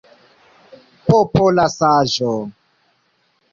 [1.09, 2.35] Popola saĝo!